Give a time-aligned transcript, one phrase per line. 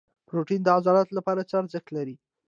[0.27, 2.15] پروټین د عضلاتو لپاره څه ارزښت لري؟